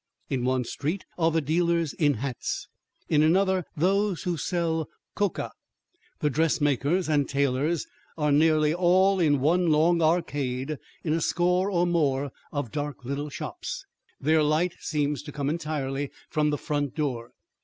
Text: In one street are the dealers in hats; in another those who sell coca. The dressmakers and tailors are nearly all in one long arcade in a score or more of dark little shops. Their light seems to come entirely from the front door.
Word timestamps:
In 0.31 0.45
one 0.45 0.63
street 0.63 1.05
are 1.19 1.29
the 1.29 1.41
dealers 1.41 1.93
in 1.93 2.15
hats; 2.15 2.67
in 3.07 3.21
another 3.21 3.65
those 3.77 4.23
who 4.23 4.35
sell 4.35 4.89
coca. 5.13 5.51
The 6.21 6.29
dressmakers 6.31 7.07
and 7.07 7.29
tailors 7.29 7.85
are 8.17 8.31
nearly 8.31 8.73
all 8.73 9.19
in 9.19 9.39
one 9.41 9.67
long 9.69 10.01
arcade 10.01 10.79
in 11.03 11.13
a 11.13 11.21
score 11.21 11.69
or 11.69 11.85
more 11.85 12.31
of 12.51 12.71
dark 12.71 13.05
little 13.05 13.29
shops. 13.29 13.85
Their 14.19 14.41
light 14.41 14.73
seems 14.79 15.21
to 15.21 15.31
come 15.31 15.51
entirely 15.51 16.09
from 16.31 16.49
the 16.49 16.57
front 16.57 16.95
door. 16.95 17.33